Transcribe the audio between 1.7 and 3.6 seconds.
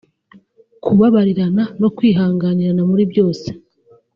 no kwihanganirana muri byose